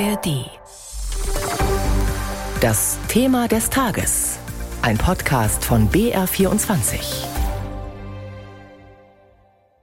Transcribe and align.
ARD. 0.00 0.50
Das 2.60 2.98
Thema 3.06 3.46
des 3.46 3.70
Tages. 3.70 4.40
Ein 4.82 4.98
Podcast 4.98 5.64
von 5.64 5.88
BR24 5.88 7.26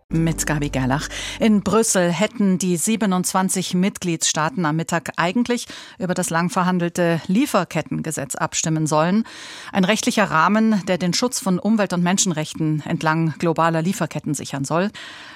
mit 0.09 0.45
Gabi 0.45 0.69
Gerlach. 0.69 1.07
In 1.39 1.61
Brüssel 1.61 2.11
hätten 2.11 2.57
die 2.57 2.75
27 2.75 3.73
Mitgliedstaaten 3.75 4.65
am 4.65 4.75
Mittag 4.75 5.13
eigentlich 5.15 5.67
über 5.99 6.13
das 6.13 6.29
lang 6.29 6.49
verhandelte 6.49 7.21
Lieferkettengesetz 7.27 8.35
abstimmen 8.35 8.87
sollen. 8.87 9.23
Ein 9.71 9.85
rechtlicher 9.85 10.25
Rahmen, 10.25 10.85
der 10.85 10.97
den 10.97 11.13
Schutz 11.13 11.39
von 11.39 11.59
Umwelt- 11.59 11.93
und 11.93 12.03
Menschenrechten 12.03 12.83
entlang 12.85 13.35
globaler 13.39 13.81
Lieferketten 13.81 14.33
sichern 14.33 14.65
soll. 14.65 14.91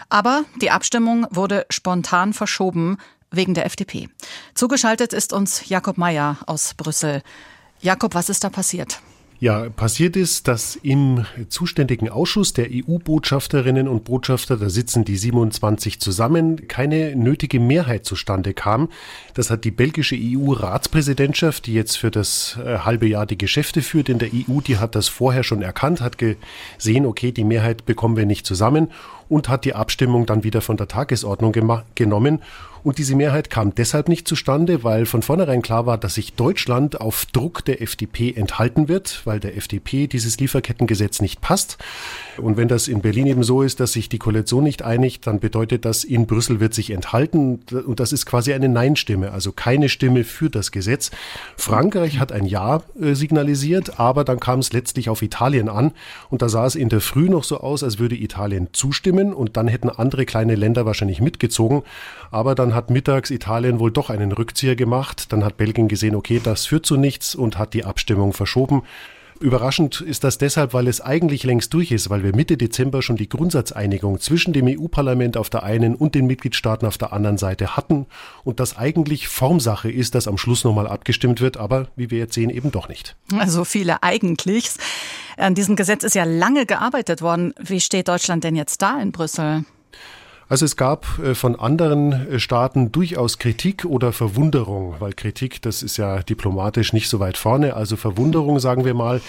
Aber 0.10 0.44
die 0.62 0.72
Abstimmung 0.72 1.26
wurde 1.32 1.66
spontan 1.70 2.34
verschoben 2.34 2.98
wegen 3.36 3.54
der 3.54 3.66
FDP. 3.66 4.10
Zugeschaltet 4.54 5.14
ist 5.14 5.34
uns 5.34 5.68
Jakob 5.70 5.98
Mayer 5.98 6.38
aus 6.46 6.74
Brüssel. 6.74 7.22
Jakob, 7.82 8.16
was 8.16 8.30
ist 8.30 8.44
da 8.44 8.50
passiert? 8.50 9.00
Ja, 9.38 9.70
passiert 9.70 10.16
ist, 10.16 10.48
dass 10.48 10.78
im 10.78 11.26
zuständigen 11.50 12.08
Ausschuss 12.08 12.54
der 12.54 12.70
EU-Botschafterinnen 12.72 13.90
und 13.90 14.06
Botschafter, 14.06 14.56
da 14.56 14.70
sitzen 14.70 15.04
die 15.04 15.18
27 15.18 16.00
zusammen, 16.00 16.70
keine 16.70 17.18
nötige 17.18 17.60
Mehrheit 17.60 18.06
zustande 18.06 18.54
kam. 18.54 18.88
Das 19.34 19.50
hat 19.50 19.66
die 19.66 19.72
belgische 19.72 20.16
EU-Ratspräsidentschaft, 20.18 21.66
die 21.66 21.74
jetzt 21.74 21.98
für 21.98 22.12
das 22.12 22.58
äh, 22.64 22.80
halbe 22.80 23.08
Jahr 23.08 23.26
die 23.26 23.38
Geschäfte 23.38 23.82
führt 23.82 24.08
in 24.08 24.20
der 24.20 24.30
EU, 24.30 24.62
die 24.62 24.78
hat 24.78 24.96
das 24.96 25.10
vorher 25.10 25.44
schon 25.44 25.62
erkannt, 25.62 26.00
hat 26.00 26.18
gesehen, 26.18 27.06
okay, 27.06 27.34
die 27.34 27.44
Mehrheit 27.44 27.86
bekommen 27.86 28.16
wir 28.16 28.26
nicht 28.26 28.46
zusammen 28.46 28.90
und 29.28 29.50
hat 29.50 29.66
die 29.66 29.76
Abstimmung 29.76 30.26
dann 30.26 30.46
wieder 30.46 30.62
von 30.62 30.78
der 30.78 30.88
Tagesordnung 30.88 31.52
genommen. 31.96 32.42
Und 32.86 33.00
diese 33.00 33.16
Mehrheit 33.16 33.50
kam 33.50 33.74
deshalb 33.74 34.10
nicht 34.10 34.28
zustande, 34.28 34.84
weil 34.84 35.08
von 35.08 35.24
vornherein 35.24 35.64
klar 35.64 35.88
war, 35.88 35.98
dass 35.98 36.14
sich 36.14 36.34
Deutschland 36.34 37.02
auf 37.02 37.26
Druck 37.26 37.66
der 37.66 37.82
FDP 37.82 38.32
enthalten 38.32 38.88
wird, 38.88 39.24
weil 39.26 39.40
der 39.40 39.58
FDP 39.58 40.06
dieses 40.06 40.38
Lieferkettengesetz 40.40 41.20
nicht 41.20 41.42
passt. 41.42 41.80
Und 42.38 42.58
wenn 42.58 42.68
das 42.68 42.88
in 42.88 43.02
Berlin 43.02 43.26
eben 43.26 43.42
so 43.42 43.64
ist, 43.64 43.80
dass 43.80 43.94
sich 43.94 44.08
die 44.08 44.20
Koalition 44.20 44.64
nicht 44.64 44.84
einigt, 44.84 45.26
dann 45.26 45.40
bedeutet 45.40 45.84
das, 45.84 46.04
in 46.04 46.28
Brüssel 46.28 46.60
wird 46.60 46.76
sich 46.76 46.92
enthalten. 46.92 47.62
Und 47.88 48.00
das 48.00 48.14
ist 48.14 48.28
quasi 48.28 48.54
eine 48.54 48.70
Nein-Stimme, 48.70 49.32
also 49.32 49.52
keine 49.52 49.90
Stimme 49.90 50.24
für 50.24 50.52
das 50.52 50.72
Gesetz. 50.72 51.10
Frankreich 51.58 52.20
hat 52.20 52.32
ein 52.32 52.46
Ja 52.46 52.84
äh, 53.02 53.16
signalisiert, 53.16 54.00
aber 54.00 54.24
dann 54.24 54.40
kam 54.40 54.60
es 54.60 54.74
letztlich 54.74 55.10
auf 55.10 55.24
Italien 55.24 55.70
an. 55.70 55.92
Und 56.30 56.44
da 56.44 56.50
sah 56.50 56.68
es 56.68 56.76
in 56.76 56.90
der 56.90 57.02
Früh 57.02 57.30
noch 57.30 57.46
so 57.46 57.62
aus, 57.62 57.84
als 57.84 57.98
würde 57.98 58.16
Italien 58.16 58.68
zustimmen 58.74 59.34
und 59.34 59.58
dann 59.58 59.68
hätten 59.68 59.90
andere 59.90 60.28
kleine 60.28 60.54
Länder 60.54 60.86
wahrscheinlich 60.86 61.20
mitgezogen. 61.20 61.82
Aber 62.30 62.54
dann 62.54 62.75
hat 62.76 62.90
mittags 62.90 63.32
Italien 63.32 63.80
wohl 63.80 63.92
doch 63.92 64.10
einen 64.10 64.32
Rückzieher 64.32 64.76
gemacht. 64.76 65.32
Dann 65.32 65.44
hat 65.44 65.58
Belgien 65.58 65.88
gesehen, 65.88 66.16
okay, 66.16 66.40
das 66.44 66.66
führt 66.66 66.86
zu 66.86 66.98
nichts 66.98 67.34
und 67.34 67.58
hat 67.58 67.74
die 67.74 67.86
Abstimmung 67.86 68.34
verschoben. 68.34 68.84
Überraschend 69.42 70.00
ist 70.00 70.24
das 70.24 70.38
deshalb, 70.38 70.74
weil 70.74 70.88
es 70.88 71.02
eigentlich 71.02 71.44
längst 71.44 71.74
durch 71.74 71.92
ist, 71.92 72.10
weil 72.10 72.24
wir 72.24 72.34
Mitte 72.34 72.56
Dezember 72.56 73.02
schon 73.02 73.18
die 73.18 73.28
Grundsatzeinigung 73.28 74.22
zwischen 74.22 74.54
dem 74.54 74.66
EU-Parlament 74.68 75.36
auf 75.36 75.50
der 75.50 75.64
einen 75.64 75.96
und 75.96 76.16
den 76.16 76.26
Mitgliedstaaten 76.26 76.88
auf 76.88 76.98
der 76.98 77.12
anderen 77.12 77.38
Seite 77.38 77.76
hatten 77.76 78.06
und 78.46 78.62
das 78.62 78.78
eigentlich 78.78 79.28
Formsache 79.28 79.92
ist, 79.92 80.16
dass 80.16 80.30
am 80.30 80.38
Schluss 80.38 80.64
nochmal 80.64 80.88
abgestimmt 80.88 81.42
wird, 81.42 81.58
aber 81.58 81.90
wie 81.98 82.12
wir 82.12 82.20
jetzt 82.20 82.34
sehen, 82.34 82.50
eben 82.50 82.72
doch 82.72 82.88
nicht. 82.88 83.18
Also 83.38 83.66
viele 83.66 84.04
Eigentlichs. 84.04 84.78
An 85.36 85.54
diesem 85.54 85.76
Gesetz 85.76 86.06
ist 86.06 86.16
ja 86.16 86.24
lange 86.24 86.66
gearbeitet 86.66 87.22
worden. 87.22 87.54
Wie 87.60 87.82
steht 87.82 88.08
Deutschland 88.08 88.46
denn 88.46 88.56
jetzt 88.56 88.82
da 88.82 89.02
in 89.02 89.12
Brüssel? 89.12 89.66
Also 90.48 90.66
es 90.66 90.76
gab 90.76 91.20
äh, 91.20 91.34
von 91.34 91.56
anderen 91.56 92.12
äh, 92.12 92.40
Staaten 92.40 92.92
durchaus 92.92 93.40
Kritik 93.40 93.86
oder 93.86 94.14
Verwunderung, 94.14 94.96
weil 95.00 95.14
Kritik, 95.14 95.62
das 95.62 95.82
ist 95.82 95.98
ja 95.98 96.22
diplomatisch 96.22 96.94
nicht 96.94 97.10
so 97.10 97.20
weit 97.20 97.38
vorne. 97.38 97.76
Also 97.76 97.96
Verwunderung, 97.96 98.60
sagen 98.60 98.86
wir 98.86 98.94
mal, 98.94 99.22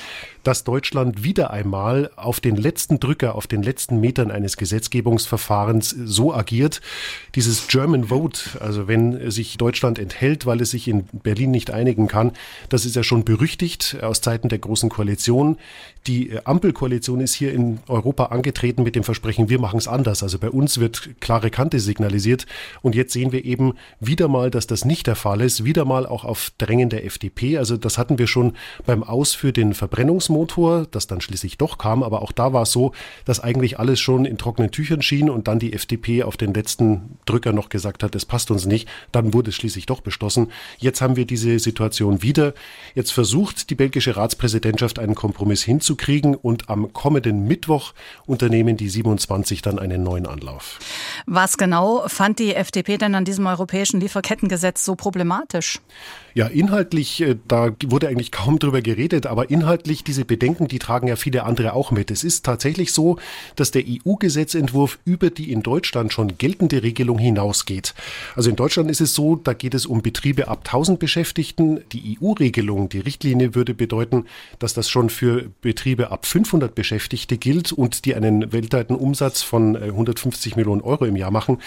dass 0.46 0.62
Deutschland 0.62 1.24
wieder 1.24 1.50
einmal 1.50 2.10
auf 2.14 2.38
den 2.38 2.54
letzten 2.54 3.00
Drücker, 3.00 3.34
auf 3.34 3.48
den 3.48 3.64
letzten 3.64 3.98
Metern 3.98 4.30
eines 4.30 4.56
Gesetzgebungsverfahrens 4.56 5.90
so 6.04 6.32
agiert. 6.32 6.80
Dieses 7.34 7.66
German 7.66 8.04
Vote, 8.04 8.40
also 8.60 8.86
wenn 8.86 9.30
sich 9.30 9.58
Deutschland 9.58 9.98
enthält, 9.98 10.46
weil 10.46 10.60
es 10.60 10.70
sich 10.70 10.86
in 10.86 11.04
Berlin 11.12 11.50
nicht 11.50 11.72
einigen 11.72 12.06
kann, 12.06 12.32
das 12.68 12.84
ist 12.84 12.94
ja 12.94 13.02
schon 13.02 13.24
berüchtigt 13.24 13.98
aus 14.02 14.20
Zeiten 14.20 14.48
der 14.48 14.58
Großen 14.58 14.88
Koalition. 14.88 15.56
Die 16.06 16.38
Ampelkoalition 16.44 17.20
ist 17.20 17.34
hier 17.34 17.52
in 17.52 17.80
Europa 17.88 18.26
angetreten 18.26 18.84
mit 18.84 18.94
dem 18.94 19.02
Versprechen, 19.02 19.48
wir 19.48 19.58
machen 19.58 19.78
es 19.78 19.88
anders. 19.88 20.22
Also 20.22 20.38
bei 20.38 20.50
uns 20.50 20.78
wird 20.78 21.05
klare 21.20 21.50
Kante 21.50 21.80
signalisiert. 21.80 22.46
Und 22.82 22.94
jetzt 22.94 23.12
sehen 23.12 23.32
wir 23.32 23.44
eben 23.44 23.74
wieder 24.00 24.28
mal, 24.28 24.50
dass 24.50 24.66
das 24.66 24.84
nicht 24.84 25.06
der 25.06 25.16
Fall 25.16 25.40
ist. 25.40 25.64
Wieder 25.64 25.84
mal 25.84 26.06
auch 26.06 26.24
auf 26.24 26.52
Drängen 26.58 26.88
der 26.88 27.04
FDP. 27.04 27.58
Also 27.58 27.76
das 27.76 27.98
hatten 27.98 28.18
wir 28.18 28.26
schon 28.26 28.54
beim 28.84 29.02
Aus 29.02 29.34
für 29.34 29.52
den 29.52 29.74
Verbrennungsmotor. 29.74 30.86
Das 30.90 31.06
dann 31.06 31.20
schließlich 31.20 31.58
doch 31.58 31.78
kam. 31.78 32.02
Aber 32.02 32.22
auch 32.22 32.32
da 32.32 32.52
war 32.52 32.62
es 32.62 32.72
so, 32.72 32.92
dass 33.24 33.40
eigentlich 33.40 33.78
alles 33.78 34.00
schon 34.00 34.24
in 34.24 34.38
trockenen 34.38 34.70
Tüchern 34.70 35.02
schien 35.02 35.30
und 35.30 35.48
dann 35.48 35.58
die 35.58 35.72
FDP 35.72 36.22
auf 36.22 36.36
den 36.36 36.54
letzten 36.54 37.18
Drücker 37.26 37.52
noch 37.52 37.68
gesagt 37.68 38.02
hat, 38.02 38.14
es 38.14 38.24
passt 38.24 38.50
uns 38.50 38.66
nicht. 38.66 38.88
Dann 39.12 39.34
wurde 39.34 39.50
es 39.50 39.56
schließlich 39.56 39.86
doch 39.86 40.00
beschlossen. 40.00 40.50
Jetzt 40.78 41.00
haben 41.00 41.16
wir 41.16 41.26
diese 41.26 41.58
Situation 41.58 42.22
wieder. 42.22 42.54
Jetzt 42.94 43.12
versucht 43.12 43.70
die 43.70 43.74
belgische 43.74 44.16
Ratspräsidentschaft 44.16 44.98
einen 44.98 45.14
Kompromiss 45.14 45.62
hinzukriegen 45.62 46.34
und 46.34 46.68
am 46.70 46.92
kommenden 46.92 47.46
Mittwoch 47.46 47.92
unternehmen 48.26 48.76
die 48.76 48.88
27 48.88 49.62
dann 49.62 49.78
einen 49.78 50.02
neuen 50.02 50.26
Anlauf. 50.26 50.78
Was 51.28 51.58
genau 51.58 52.04
fand 52.06 52.38
die 52.38 52.54
FDP 52.54 52.98
denn 52.98 53.16
an 53.16 53.24
diesem 53.24 53.46
europäischen 53.46 54.00
Lieferkettengesetz 54.00 54.84
so 54.84 54.94
problematisch? 54.94 55.80
Ja, 56.34 56.46
inhaltlich, 56.46 57.20
äh, 57.22 57.36
da 57.48 57.70
wurde 57.86 58.08
eigentlich 58.08 58.30
kaum 58.30 58.58
drüber 58.60 58.80
geredet, 58.80 59.26
aber 59.26 59.50
inhaltlich 59.50 60.04
diese 60.04 60.24
Bedenken, 60.24 60.68
die 60.68 60.78
tragen 60.78 61.08
ja 61.08 61.16
viele 61.16 61.44
andere 61.44 61.72
auch 61.72 61.90
mit. 61.90 62.10
Es 62.10 62.22
ist 62.22 62.44
tatsächlich 62.44 62.92
so, 62.92 63.16
dass 63.56 63.70
der 63.70 63.84
EU-Gesetzentwurf 63.88 64.98
über 65.04 65.30
die 65.30 65.50
in 65.50 65.62
Deutschland 65.62 66.12
schon 66.12 66.38
geltende 66.38 66.82
Regelung 66.82 67.18
hinausgeht. 67.18 67.94
Also 68.36 68.50
in 68.50 68.56
Deutschland 68.56 68.90
ist 68.90 69.00
es 69.00 69.14
so, 69.14 69.34
da 69.34 69.54
geht 69.54 69.74
es 69.74 69.86
um 69.86 70.02
Betriebe 70.02 70.46
ab 70.46 70.60
1000 70.66 70.98
Beschäftigten. 71.00 71.80
Die 71.90 72.18
EU-Regelung, 72.20 72.90
die 72.90 73.00
Richtlinie 73.00 73.54
würde 73.54 73.74
bedeuten, 73.74 74.26
dass 74.58 74.74
das 74.74 74.90
schon 74.90 75.10
für 75.10 75.50
Betriebe 75.62 76.10
ab 76.10 76.26
500 76.26 76.74
Beschäftigte 76.74 77.38
gilt 77.38 77.72
und 77.72 78.04
die 78.04 78.14
einen 78.14 78.52
weltweiten 78.52 78.94
Umsatz 78.94 79.42
von 79.42 79.74
150 79.74 80.52
äh, 80.52 80.56
Millionen 80.56 80.82
Euro 80.82 81.06
im 81.06 81.15
Jahr 81.16 81.30
machen. 81.30 81.58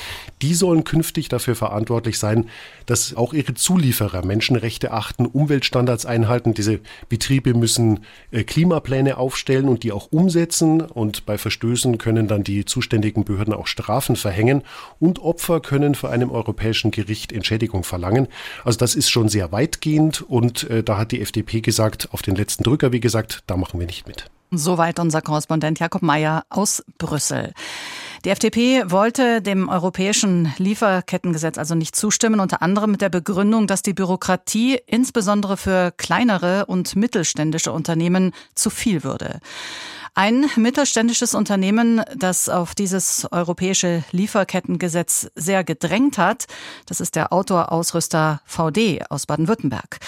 Die 0.42 0.54
sollen 0.54 0.84
künftig 0.84 1.30
dafür 1.30 1.56
verantwortlich 1.56 2.20
sein, 2.20 2.50
dass 2.86 3.16
auch 3.16 3.34
ihre 3.34 3.54
Zulieferer 3.54 4.26
Menschen 4.26 4.50
Menschenrechte 4.50 4.92
achten, 4.92 5.26
Umweltstandards 5.26 6.06
einhalten. 6.06 6.54
Diese 6.54 6.80
Betriebe 7.08 7.54
müssen 7.54 8.00
äh, 8.32 8.44
Klimapläne 8.44 9.18
aufstellen 9.18 9.70
und 9.70 9.84
die 9.84 9.92
auch 9.92 10.12
umsetzen. 10.12 10.82
Und 10.82 11.26
bei 11.26 11.38
Verstößen 11.38 11.98
können 11.98 12.28
dann 12.28 12.44
die 12.44 12.66
zuständigen 12.66 13.26
Behörden 13.26 13.54
auch 13.54 13.68
Strafen 13.68 14.16
verhängen. 14.16 14.64
Und 15.00 15.20
Opfer 15.20 15.60
können 15.60 15.94
vor 15.94 16.10
einem 16.10 16.32
europäischen 16.32 16.92
Gericht 16.92 17.32
Entschädigung 17.32 17.84
verlangen. 17.84 18.28
Also 18.64 18.80
das 18.80 18.96
ist 18.96 19.10
schon 19.10 19.30
sehr 19.30 19.52
weitgehend. 19.52 20.22
Und 20.22 20.70
äh, 20.70 20.84
da 20.84 20.98
hat 20.98 21.12
die 21.12 21.22
FDP 21.22 21.62
gesagt, 21.62 22.10
auf 22.12 22.22
den 22.22 22.36
letzten 22.36 22.64
Drücker, 22.64 22.92
wie 22.92 23.00
gesagt, 23.00 23.44
da 23.48 23.56
machen 23.56 23.80
wir 23.80 23.88
nicht 23.88 24.08
mit. 24.08 24.26
Soweit 24.52 25.00
unser 25.00 25.22
Korrespondent 25.22 25.80
Jakob 25.80 26.02
Mayer 26.02 26.44
aus 26.50 26.84
Brüssel. 26.98 27.54
Die 28.26 28.30
FDP 28.30 28.84
wollte 28.92 29.42
dem 29.42 29.70
europäischen 29.70 30.54
Lieferkettengesetz 30.58 31.58
also 31.58 31.74
nicht 31.74 31.96
zustimmen, 31.96 32.42
unter 32.42 32.62
anderem 32.62 32.92
mit 32.92 33.02
der 33.02 33.10
Begründung, 33.10 33.66
dass 33.66 33.82
die 33.82 33.94
Bürokratie 33.94 34.80
insbesondere 34.88 35.56
für 35.56 35.92
kleinere 35.96 36.66
und 36.66 36.98
mittelständische 36.98 37.72
Unternehmen 37.72 38.34
zu 38.56 38.70
viel 38.70 39.04
würde. 39.04 39.40
Ein 40.16 40.48
mittelständisches 40.58 41.34
Unternehmen, 41.34 42.02
das 42.18 42.50
auf 42.50 42.76
dieses 42.76 43.26
europäische 43.32 44.04
Lieferkettengesetz 44.12 45.30
sehr 45.36 45.64
gedrängt 45.64 46.18
hat, 46.18 46.48
das 46.88 47.00
ist 47.00 47.16
der 47.16 47.32
Outdoor-Ausrüster 47.32 48.42
VD 48.46 49.04
aus 49.10 49.28
Baden-Württemberg. 49.28 50.00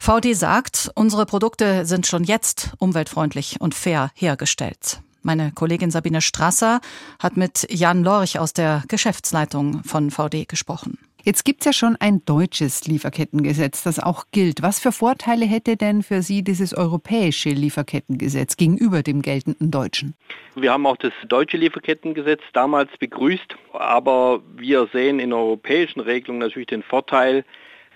VD 0.00 0.34
sagt, 0.34 0.92
unsere 0.94 1.26
Produkte 1.26 1.84
sind 1.84 2.06
schon 2.06 2.22
jetzt 2.22 2.74
umweltfreundlich 2.78 3.60
und 3.60 3.74
fair 3.74 4.12
hergestellt. 4.14 5.00
Meine 5.26 5.50
Kollegin 5.50 5.90
Sabine 5.90 6.20
Strasser 6.20 6.80
hat 7.18 7.36
mit 7.36 7.66
Jan 7.68 8.04
Lorch 8.04 8.38
aus 8.38 8.52
der 8.52 8.84
Geschäftsleitung 8.86 9.82
von 9.82 10.12
VD 10.12 10.46
gesprochen. 10.46 10.98
Jetzt 11.24 11.44
gibt 11.44 11.62
es 11.62 11.66
ja 11.66 11.72
schon 11.72 11.96
ein 11.98 12.24
deutsches 12.24 12.86
Lieferkettengesetz, 12.86 13.82
das 13.82 13.98
auch 13.98 14.26
gilt. 14.30 14.62
Was 14.62 14.78
für 14.78 14.92
Vorteile 14.92 15.44
hätte 15.44 15.76
denn 15.76 16.04
für 16.04 16.22
Sie 16.22 16.44
dieses 16.44 16.74
europäische 16.74 17.48
Lieferkettengesetz 17.48 18.56
gegenüber 18.56 19.02
dem 19.02 19.20
geltenden 19.20 19.72
deutschen? 19.72 20.14
Wir 20.54 20.70
haben 20.70 20.86
auch 20.86 20.96
das 20.96 21.12
deutsche 21.26 21.56
Lieferkettengesetz 21.56 22.42
damals 22.52 22.96
begrüßt, 23.00 23.56
aber 23.72 24.40
wir 24.54 24.88
sehen 24.92 25.18
in 25.18 25.32
europäischen 25.32 25.98
Regelungen 25.98 26.38
natürlich 26.38 26.68
den 26.68 26.84
Vorteil, 26.84 27.44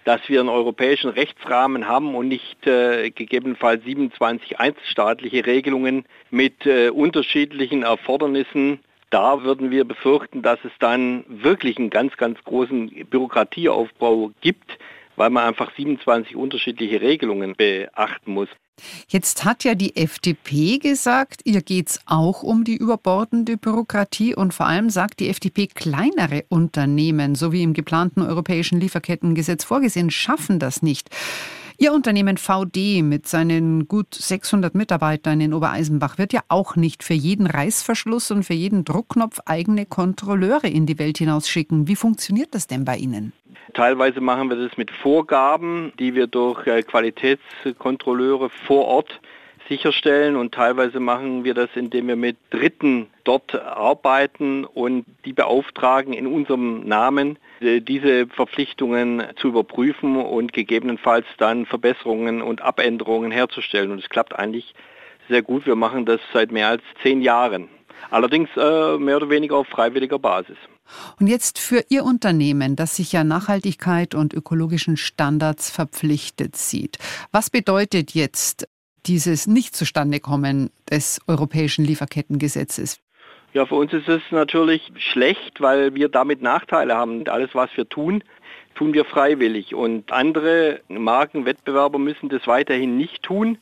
dass 0.05 0.21
wir 0.29 0.41
einen 0.41 0.49
europäischen 0.49 1.11
Rechtsrahmen 1.11 1.87
haben 1.87 2.15
und 2.15 2.29
nicht 2.29 2.67
äh, 2.67 3.11
gegebenenfalls 3.11 3.85
27 3.85 4.59
einzelstaatliche 4.59 5.47
Regelungen 5.47 6.05
mit 6.31 6.67
äh, 6.67 6.91
unterschiedlichen 6.91 7.83
Erfordernissen. 7.83 8.81
Da 9.11 9.43
würden 9.43 9.71
wir 9.71 9.85
befürchten, 9.85 10.43
dass 10.43 10.59
es 10.65 10.73
dann 10.79 11.25
wirklich 11.29 11.79
einen 11.79 11.91
ganz, 11.91 12.17
ganz 12.17 12.43
großen 12.45 13.07
Bürokratieaufbau 13.11 14.31
gibt, 14.41 14.79
weil 15.17 15.31
man 15.31 15.49
einfach 15.49 15.73
27 15.75 16.37
unterschiedliche 16.37 17.01
Regelungen 17.01 17.55
beachten 17.57 18.33
muss. 18.33 18.49
Jetzt 19.09 19.45
hat 19.45 19.65
ja 19.65 19.75
die 19.75 19.97
FDP 19.97 20.79
gesagt, 20.79 21.43
ihr 21.45 21.63
geht 21.63 21.91
es 21.91 22.01
auch 22.07 22.43
um 22.43 22.65
die 22.65 22.77
überbordende 22.77 23.57
Bürokratie 23.57 24.35
und 24.35 24.55
vor 24.55 24.67
allem 24.67 24.91
sagt 24.91 25.21
die 25.21 25.29
FDP, 25.29 25.67
kleinere 25.67 26.45
Unternehmen, 26.49 27.35
so 27.35 27.53
wie 27.53 27.63
im 27.63 27.73
geplanten 27.73 28.23
europäischen 28.23 28.81
Lieferkettengesetz 28.81 29.65
vorgesehen, 29.65 30.11
schaffen 30.11 30.59
das 30.59 30.83
nicht. 30.83 31.11
Ihr 31.83 31.95
Unternehmen 31.95 32.37
VD 32.37 33.01
mit 33.03 33.27
seinen 33.27 33.89
gut 33.89 34.13
600 34.13 34.75
Mitarbeitern 34.75 35.41
in 35.41 35.55
Obereisenbach 35.55 36.19
wird 36.19 36.35
ja 36.35 36.43
auch 36.49 36.77
nicht 36.77 37.03
für 37.03 37.15
jeden 37.15 37.47
Reißverschluss 37.47 38.31
und 38.33 38.43
für 38.43 38.53
jeden 38.53 38.85
Druckknopf 38.85 39.41
eigene 39.47 39.87
Kontrolleure 39.87 40.67
in 40.67 40.85
die 40.85 40.99
Welt 40.99 41.17
hinausschicken. 41.17 41.89
Wie 41.89 41.97
funktioniert 41.97 42.55
das 42.55 42.67
denn 42.67 42.85
bei 42.85 42.99
Ihnen? 42.99 43.33
Teilweise 43.73 44.21
machen 44.21 44.51
wir 44.51 44.57
das 44.57 44.77
mit 44.77 44.91
Vorgaben, 44.91 45.95
die 45.99 46.15
wir 46.15 46.27
durch 46.27 46.67
äh, 46.67 46.83
Qualitätskontrolleure 46.83 48.51
vor 48.51 48.85
Ort 48.85 49.19
sicherstellen 49.71 50.37
und 50.37 50.53
teilweise 50.53 51.01
machen 51.01 51.45
wir 51.45 51.55
das, 51.55 51.71
indem 51.75 52.09
wir 52.09 52.17
mit 52.17 52.37
Dritten 52.51 53.07
dort 53.25 53.55
arbeiten 53.55 54.65
und 54.65 55.07
die 55.25 55.33
beauftragen 55.33 56.13
in 56.13 56.27
unserem 56.27 56.87
Namen 56.87 57.39
äh, 57.61 57.81
diese 57.81 58.27
Verpflichtungen 58.27 59.23
zu 59.37 59.49
überprüfen 59.49 60.17
und 60.17 60.53
gegebenenfalls 60.53 61.27
dann 61.39 61.65
Verbesserungen 61.65 62.43
und 62.43 62.61
Abänderungen 62.61 63.31
herzustellen. 63.31 63.93
Und 63.93 64.01
es 64.01 64.11
klappt 64.11 64.39
eigentlich 64.39 64.75
sehr 65.29 65.43
gut. 65.43 65.65
Wir 65.65 65.77
machen 65.77 66.05
das 66.05 66.21
seit 66.33 66.51
mehr 66.51 66.69
als 66.69 66.83
zehn 67.03 67.23
Jahren. 67.23 67.69
Allerdings 68.11 68.49
äh, 68.57 68.99
mehr 68.99 69.17
oder 69.17 69.31
weniger 69.31 69.57
auf 69.57 69.69
freiwilliger 69.69 70.19
Basis. 70.19 70.57
Und 71.21 71.29
jetzt 71.29 71.59
für 71.61 71.85
Ihr 71.89 72.05
Unternehmen, 72.05 72.75
das 72.75 72.97
sich 72.97 73.13
ja 73.13 73.23
Nachhaltigkeit 73.23 74.15
und 74.15 74.35
ökologischen 74.35 74.97
Standards 74.97 75.71
verpflichtet 75.71 76.57
sieht. 76.57 76.99
Was 77.31 77.51
bedeutet 77.51 78.13
jetzt 78.13 78.67
dieses 79.07 79.47
Nicht-Zustande-Kommen 79.47 80.71
des 80.91 81.21
europäischen 81.27 81.85
Lieferkettengesetzes? 81.85 83.01
Ja, 83.53 83.67
für 83.67 83.75
uns 83.75 83.93
ist 83.93 84.09
es 84.09 84.23
natürlich 84.31 84.93
schlecht, 84.97 85.61
weil 85.61 85.95
wir 85.95 86.09
damit 86.09 86.41
Nachteile 86.41 86.97
haben. 86.97 87.27
Alles, 87.27 87.51
was 87.55 87.69
wir 87.77 87.89
tun, 87.89 88.23
tun 88.77 88.95
wir 88.95 89.05
freiwillig. 89.05 89.75
Und 89.75 90.13
andere 90.13 90.81
Markenwettbewerber 90.89 91.99
müssen 91.99 92.29
das 92.29 92.47
weiterhin 92.47 92.97
nicht 92.97 93.23
tun. 93.25 93.59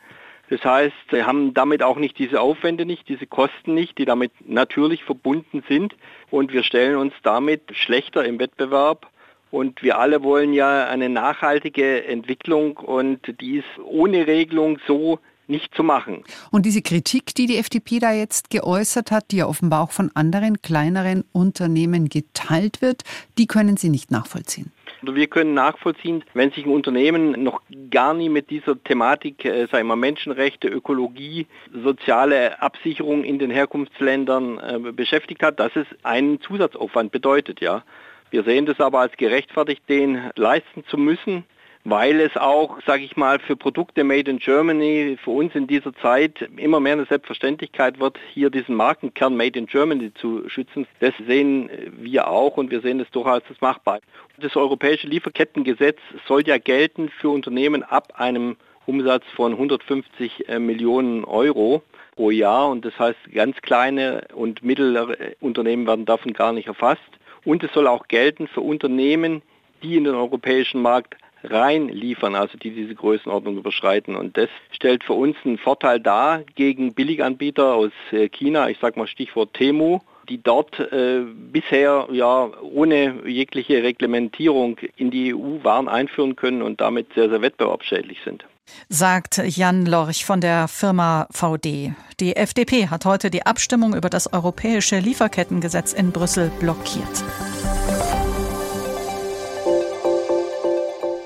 Das 0.51 0.65
heißt, 0.65 0.95
sie 1.11 1.25
haben 1.25 1.55
damit 1.55 1.83
auch 1.83 1.97
nicht 1.97 2.19
diese 2.19 2.41
Aufwände 2.41 2.87
nicht, 2.87 3.09
diese 3.09 3.27
Kosten 3.27 3.75
nicht, 3.75 3.99
die 3.99 4.05
damit 4.05 4.33
natürlich 4.47 5.05
verbunden 5.05 5.63
sind. 5.69 5.95
Und 6.31 6.53
wir 6.53 6.63
stellen 6.63 6.97
uns 6.97 7.15
damit 7.23 7.63
schlechter 7.73 8.25
im 8.25 8.39
Wettbewerb. 8.39 9.07
Und 9.51 9.83
wir 9.83 9.99
alle 9.99 10.23
wollen 10.23 10.53
ja 10.53 10.87
eine 10.87 11.09
nachhaltige 11.09 12.05
Entwicklung 12.05 12.77
und 12.77 13.35
die 13.41 13.59
ist 13.59 13.79
ohne 13.85 14.27
Regelung 14.27 14.79
so 14.87 15.19
nicht 15.49 15.75
zu 15.75 15.83
machen. 15.83 16.25
Und 16.51 16.67
diese 16.67 16.83
Kritik, 16.83 17.35
die 17.35 17.47
die 17.47 17.57
FDP 17.57 17.99
da 17.99 18.13
jetzt 18.13 18.51
geäußert 18.51 19.11
hat, 19.11 19.31
die 19.31 19.39
ja 19.39 19.47
offenbar 19.47 19.83
auch 19.83 19.93
von 19.93 20.11
anderen 20.15 20.61
kleineren 20.61 21.25
Unternehmen 21.33 22.09
geteilt 22.09 22.83
wird, 22.83 23.03
die 23.39 23.47
können 23.47 23.77
Sie 23.77 23.89
nicht 23.89 24.11
nachvollziehen. 24.11 24.73
Also 25.01 25.15
wir 25.15 25.29
können 25.29 25.55
nachvollziehen, 25.55 26.25
wenn 26.35 26.51
sich 26.51 26.67
ein 26.67 26.73
Unternehmen 26.73 27.43
noch 27.43 27.63
gar 27.91 28.15
nie 28.15 28.29
mit 28.29 28.51
dieser 28.51 28.83
Thematik, 28.83 29.45
äh, 29.45 29.67
sagen 29.71 29.87
wir 29.87 29.97
Menschenrechte, 29.97 30.69
Ökologie, 30.69 31.47
soziale 31.73 32.61
Absicherung 32.61 33.23
in 33.23 33.39
den 33.39 33.51
Herkunftsländern 33.51 34.59
äh, 34.59 34.93
beschäftigt 34.93 35.43
hat, 35.43 35.61
dass 35.61 35.75
es 35.77 35.87
einen 36.03 36.41
Zusatzaufwand 36.41 37.13
bedeutet, 37.13 37.61
ja. 37.61 37.85
Wir 38.31 38.45
sehen 38.45 38.67
das 38.67 38.81
aber 38.81 39.01
als 39.01 39.17
gerechtfertigt, 39.17 39.83
den 39.89 40.31
leisten 40.37 40.85
zu 40.87 40.99
müssen 40.99 41.45
weil 41.85 42.21
es 42.21 42.37
auch, 42.37 42.79
sage 42.87 43.05
ich 43.05 43.17
mal, 43.17 43.39
für 43.39 43.57
Produkte 43.57 44.05
made 44.05 44.31
in 44.31 44.39
Germany 44.39 45.17
für 45.23 45.31
uns 45.31 45.55
in 45.55 45.67
dieser 45.67 45.95
Zeit 45.95 46.49
immer 46.57 46.81
mehr 46.81 46.95
eine 46.95 47.07
Selbstverständlichkeit 47.07 47.99
wird, 47.99 48.19
hier 48.35 48.51
diesen 48.51 48.75
Markenkern 48.75 49.37
made 49.37 49.59
in 49.59 49.67
Germany 49.67 50.13
zu 50.15 50.49
schützen. 50.49 50.87
Das 51.01 51.15
sehen 51.27 51.71
wir 51.93 52.29
auch 52.29 52.57
und 52.57 52.71
wir 52.71 52.81
sehen 52.81 53.01
es 53.01 53.11
durchaus 53.11 53.43
als 53.49 53.61
machbar. 53.61 54.01
Das 54.39 54.55
europäische 54.57 55.07
Lieferkettengesetz 55.07 55.99
soll 56.27 56.47
ja 56.47 56.59
gelten 56.59 57.09
für 57.09 57.31
Unternehmen 57.31 57.83
ab 57.83 58.13
einem 58.17 58.57
Umsatz 58.87 59.25
von 59.35 59.53
150 59.53 60.49
äh, 60.49 60.59
Millionen 60.59 61.25
Euro 61.25 61.83
pro 62.17 62.31
Jahr 62.31 62.69
und 62.69 62.85
das 62.85 62.99
heißt 62.99 63.33
ganz 63.33 63.57
kleine 63.63 64.27
und 64.35 64.63
mittlere 64.63 65.17
Unternehmen 65.41 65.87
werden 65.87 66.05
davon 66.05 66.33
gar 66.33 66.53
nicht 66.53 66.69
erfasst. 66.69 67.18
Und 67.49 67.65
es 67.65 67.73
soll 67.73 67.87
auch 67.87 68.09
gelten 68.09 68.47
für 68.47 68.61
Unternehmen, 68.61 69.41
die 69.83 69.97
in 69.97 70.05
den 70.05 70.15
europäischen 70.15 70.83
Markt 70.83 71.17
reinliefern, 71.43 72.35
also 72.35 72.59
die 72.59 72.73
diese 72.73 72.95
Größenordnung 72.95 73.57
überschreiten. 73.57 74.17
Und 74.17 74.37
das 74.37 74.51
stellt 74.71 75.03
für 75.03 75.15
uns 75.15 75.35
einen 75.47 75.57
Vorteil 75.57 75.99
dar 75.99 76.43
gegen 76.57 76.93
Billiganbieter 76.93 77.75
aus 77.75 77.93
äh, 78.13 78.29
China, 78.29 78.69
ich 78.69 78.79
sage 78.81 78.99
mal 78.99 79.07
Stichwort 79.07 79.55
Temu, 79.55 80.01
die 80.29 80.43
dort 80.43 80.79
äh, 80.79 81.23
bisher 81.51 82.07
ja 82.13 82.51
ohne 82.61 83.27
jegliche 83.27 83.83
Reglementierung 83.83 84.77
in 84.97 85.11
die 85.11 85.35
EU 85.35 85.65
Waren 85.65 85.89
einführen 85.89 86.37
können 86.37 86.61
und 86.61 86.83
damit 86.83 87.15
sehr, 87.15 87.31
sehr 87.31 87.41
wettbewerbsschädlich 87.41 88.19
sind. 88.27 88.45
Sagt 88.89 89.39
Jan 89.39 89.87
Lorch 89.87 90.25
von 90.25 90.41
der 90.41 90.69
Firma 90.69 91.27
VD. 91.31 91.95
Die 92.21 92.37
FDP 92.37 92.89
hat 92.89 93.05
heute 93.05 93.31
die 93.31 93.47
Abstimmung 93.47 93.95
über 93.95 94.11
das 94.11 94.33
europäische 94.33 94.99
Lieferkettengesetz 94.99 95.93
in 95.93 96.13
Brüssel 96.13 96.51
blockiert. 96.61 97.25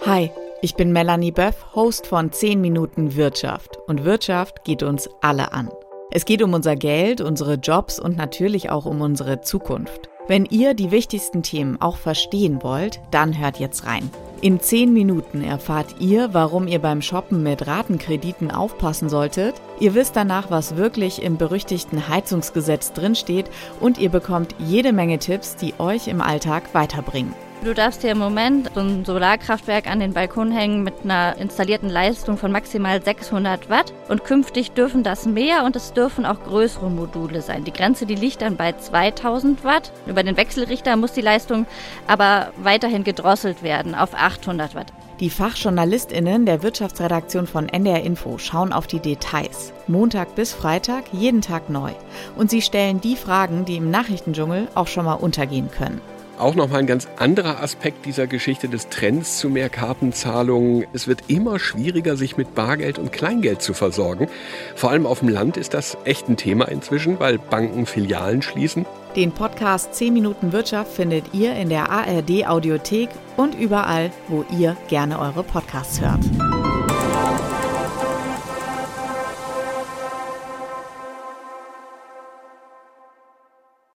Hi, 0.04 0.32
ich 0.62 0.75
bin 0.75 0.90
Melanie 0.90 1.31
Böff, 1.31 1.76
Host 1.76 2.08
von 2.08 2.32
10 2.32 2.60
Minuten 2.60 3.14
Wirtschaft. 3.14 3.78
Und 3.87 4.04
Wirtschaft 4.04 4.64
geht 4.64 4.82
uns 4.82 5.08
alle 5.20 5.52
an. 5.52 5.70
Es 6.10 6.25
geht 6.25 6.43
um 6.43 6.54
unser 6.54 6.75
Geld, 6.75 7.20
unsere 7.20 7.54
Jobs 7.54 8.00
und 8.00 8.16
natürlich 8.16 8.69
auch 8.69 8.84
um 8.84 9.00
unsere 9.00 9.43
Zukunft. 9.43 10.08
Wenn 10.26 10.44
ihr 10.46 10.75
die 10.75 10.90
wichtigsten 10.90 11.44
Themen 11.44 11.81
auch 11.81 11.99
verstehen 11.99 12.64
wollt, 12.64 13.00
dann 13.12 13.38
hört 13.38 13.60
jetzt 13.60 13.87
rein. 13.87 14.10
In 14.40 14.58
10 14.58 14.93
Minuten 14.93 15.40
erfahrt 15.44 15.94
ihr, 16.00 16.34
warum 16.34 16.66
ihr 16.66 16.81
beim 16.81 17.00
Shoppen 17.00 17.44
mit 17.44 17.69
Ratenkrediten 17.69 18.50
aufpassen 18.50 19.08
solltet. 19.08 19.54
Ihr 19.78 19.94
wisst 19.94 20.16
danach, 20.16 20.50
was 20.50 20.76
wirklich 20.76 21.22
im 21.22 21.37
berüchtigten 21.37 22.08
Heizungsgesetz 22.08 22.93
drinsteht 22.93 23.49
und 23.78 23.99
ihr 23.99 24.10
bekommt 24.10 24.56
jede 24.58 24.93
Menge 24.93 25.20
Tipps, 25.20 25.54
die 25.54 25.75
euch 25.78 26.08
im 26.08 26.20
Alltag 26.20 26.75
weiterbringen. 26.75 27.34
Du 27.64 27.75
darfst 27.75 28.03
dir 28.03 28.11
im 28.11 28.19
Moment 28.19 28.71
so 28.75 28.81
ein 28.81 29.04
Solarkraftwerk 29.04 29.88
an 29.88 30.00
den 30.00 30.12
Balkon 30.12 30.50
hängen 30.50 30.83
mit 30.83 30.95
einer 31.04 31.37
installierten 31.37 31.88
Leistung 31.88 32.37
von 32.37 32.50
maximal 32.50 33.00
600 33.00 33.71
Watt. 33.71 33.92
Und 34.09 34.25
künftig 34.25 34.73
dürfen 34.73 35.04
das 35.04 35.26
mehr 35.26 35.64
und 35.64 35.76
es 35.76 35.92
dürfen 35.92 36.26
auch 36.26 36.42
größere 36.42 36.90
Module 36.90 37.40
sein. 37.40 37.62
Die 37.62 37.73
Grenze, 37.73 38.04
die 38.04 38.16
liegt 38.16 38.42
dann 38.42 38.57
bei 38.57 38.73
2000 38.73 39.62
Watt. 39.62 39.92
Über 40.09 40.25
den 40.25 40.37
Wechselrichter 40.37 40.97
muss 40.97 41.12
die 41.12 41.21
Leistung 41.21 41.66
aber 42.09 42.52
weiterhin 42.57 43.04
gedrosselt 43.04 43.62
werden 43.62 43.95
auf 43.95 44.12
800 44.12 44.75
Watt. 44.75 44.92
Die 45.21 45.31
FachjournalistInnen 45.31 46.47
der 46.47 46.64
Wirtschaftsredaktion 46.64 47.47
von 47.47 47.69
NDR 47.69 48.02
Info 48.02 48.38
schauen 48.38 48.73
auf 48.73 48.88
die 48.88 48.99
Details. 48.99 49.73
Montag 49.87 50.35
bis 50.35 50.52
Freitag, 50.52 51.04
jeden 51.12 51.42
Tag 51.42 51.71
neu. 51.71 51.92
Und 52.37 52.50
sie 52.50 52.61
stellen 52.61 53.00
die 53.00 53.14
Fragen, 53.14 53.64
die 53.64 53.76
im 53.76 53.88
Nachrichtendschungel 53.88 54.66
auch 54.75 54.88
schon 54.88 55.04
mal 55.04 55.14
untergehen 55.14 55.71
können 55.71 56.00
auch 56.38 56.54
nochmal 56.54 56.80
ein 56.80 56.86
ganz 56.86 57.08
anderer 57.16 57.62
Aspekt 57.62 58.06
dieser 58.06 58.26
Geschichte 58.26 58.68
des 58.68 58.88
Trends 58.88 59.38
zu 59.38 59.48
mehr 59.48 59.68
Kartenzahlungen. 59.68 60.86
Es 60.92 61.06
wird 61.06 61.24
immer 61.28 61.58
schwieriger, 61.58 62.16
sich 62.16 62.36
mit 62.36 62.54
Bargeld 62.54 62.98
und 62.98 63.12
Kleingeld 63.12 63.62
zu 63.62 63.74
versorgen. 63.74 64.28
Vor 64.74 64.90
allem 64.90 65.06
auf 65.06 65.20
dem 65.20 65.28
Land 65.28 65.56
ist 65.56 65.74
das 65.74 65.96
echt 66.04 66.28
ein 66.28 66.36
Thema 66.36 66.68
inzwischen, 66.68 67.20
weil 67.20 67.38
Banken 67.38 67.86
Filialen 67.86 68.42
schließen. 68.42 68.86
Den 69.16 69.32
Podcast 69.32 69.94
10 69.94 70.14
Minuten 70.14 70.52
Wirtschaft 70.52 70.92
findet 70.92 71.34
ihr 71.34 71.54
in 71.54 71.68
der 71.68 71.90
ARD 71.90 72.46
Audiothek 72.46 73.10
und 73.36 73.54
überall, 73.54 74.10
wo 74.28 74.44
ihr 74.58 74.76
gerne 74.88 75.18
eure 75.18 75.42
Podcasts 75.42 76.00
hört. 76.00 76.20